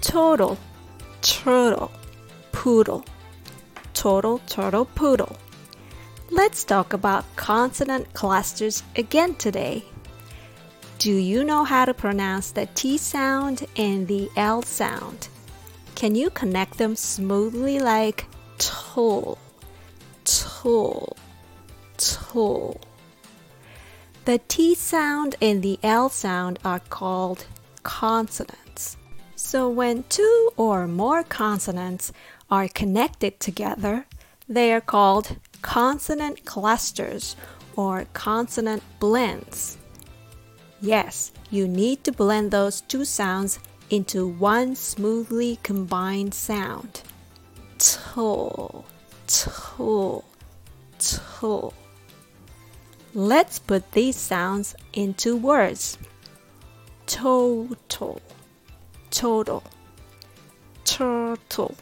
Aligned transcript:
total, 0.00 0.58
turtle, 1.22 1.90
poodle, 2.52 3.04
total, 3.94 4.38
turtle, 4.46 4.86
poodle. 4.86 5.36
Let's 6.30 6.64
talk 6.64 6.92
about 6.92 7.24
consonant 7.36 8.12
clusters 8.14 8.82
again 8.96 9.34
today. 9.34 9.84
Do 10.98 11.12
you 11.12 11.44
know 11.44 11.64
how 11.64 11.86
to 11.86 11.94
pronounce 11.94 12.52
the 12.52 12.66
T 12.74 12.98
sound 12.98 13.66
and 13.76 14.06
the 14.06 14.30
L 14.36 14.62
sound? 14.62 15.28
Can 15.94 16.14
you 16.14 16.30
connect 16.30 16.78
them 16.78 16.94
smoothly 16.96 17.78
like 17.78 18.26
toll, 18.58 19.38
toll, 20.24 21.16
toll? 21.96 22.80
The 24.24 24.40
T 24.46 24.74
sound 24.74 25.36
and 25.42 25.62
the 25.62 25.78
L 25.82 26.08
sound 26.08 26.58
are 26.64 26.80
called 26.80 27.46
consonants. 27.82 28.96
So 29.42 29.68
when 29.68 30.04
two 30.08 30.52
or 30.56 30.86
more 30.86 31.24
consonants 31.24 32.12
are 32.50 32.68
connected 32.68 33.40
together, 33.40 34.06
they 34.48 34.72
are 34.72 34.82
called 34.82 35.36
consonant 35.60 36.44
clusters 36.44 37.34
or 37.74 38.06
consonant 38.12 38.82
blends. 39.00 39.78
Yes, 40.80 41.32
you 41.50 41.66
need 41.66 42.04
to 42.04 42.12
blend 42.12 42.50
those 42.50 42.82
two 42.82 43.04
sounds 43.04 43.58
into 43.88 44.28
one 44.28 44.76
smoothly 44.76 45.58
combined 45.62 46.34
sound. 46.34 47.02
Toll. 47.78 48.84
Let's 53.14 53.58
put 53.58 53.92
these 53.92 54.16
sounds 54.16 54.76
into 54.92 55.34
words. 55.36 55.98
Total, 57.06 58.20
total, 59.20 59.62
turtle, 60.86 61.74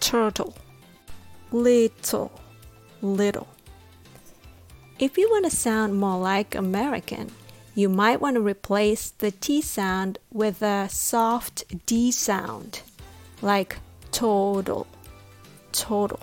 turtle, 0.00 0.54
little, 1.50 2.30
little. 3.00 3.48
If 4.98 5.16
you 5.16 5.30
want 5.30 5.46
to 5.46 5.50
sound 5.50 5.98
more 5.98 6.18
like 6.18 6.54
American, 6.54 7.30
you 7.74 7.88
might 7.88 8.20
want 8.20 8.34
to 8.34 8.42
replace 8.42 9.08
the 9.08 9.30
T 9.30 9.62
sound 9.62 10.18
with 10.30 10.60
a 10.60 10.90
soft 10.90 11.64
D 11.86 12.12
sound, 12.12 12.82
like 13.40 13.78
total, 14.12 14.86
total, 15.72 16.20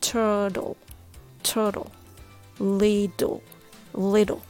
turtle, 0.00 0.76
turtle, 1.42 1.90
little, 2.60 3.42
little. 3.92 4.42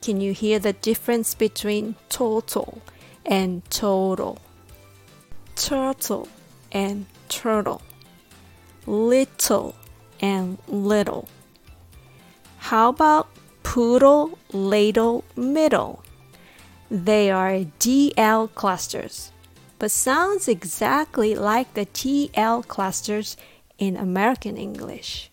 Can 0.00 0.20
you 0.20 0.32
hear 0.32 0.60
the 0.60 0.74
difference 0.74 1.34
between 1.34 1.96
total 2.08 2.80
and 3.24 3.68
total? 3.70 4.38
Turtle 5.56 6.28
and 6.72 7.06
turtle. 7.28 7.82
Little 8.86 9.74
and 10.20 10.58
little. 10.68 11.28
How 12.58 12.90
about 12.90 13.28
poodle, 13.62 14.38
ladle, 14.52 15.24
middle? 15.36 16.02
They 16.90 17.30
are 17.30 17.64
DL 17.78 18.54
clusters, 18.54 19.32
but 19.78 19.90
sounds 19.90 20.48
exactly 20.48 21.34
like 21.34 21.74
the 21.74 21.86
TL 21.86 22.66
clusters 22.66 23.36
in 23.78 23.96
American 23.96 24.56
English. 24.56 25.30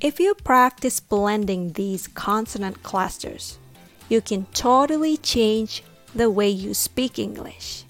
If 0.00 0.20
you 0.20 0.34
practice 0.34 1.00
blending 1.00 1.72
these 1.72 2.06
consonant 2.06 2.82
clusters, 2.82 3.58
you 4.08 4.20
can 4.20 4.46
totally 4.54 5.16
change 5.16 5.82
the 6.16 6.30
way 6.30 6.48
you 6.48 6.72
speak 6.72 7.18
English. 7.18 7.84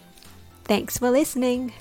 Thanks 0.64 0.98
for 0.98 1.10
listening. 1.10 1.72